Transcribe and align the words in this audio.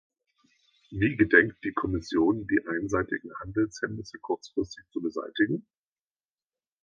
Wie 0.89 1.15
gedenkt 1.15 1.63
die 1.63 1.73
Kommission 1.73 2.47
die 2.47 2.65
einseitigen 2.67 3.29
Handelshemmnisse 3.41 4.17
kurzfristig 4.17 4.83
zu 4.89 4.99
beseitigen? 4.99 5.67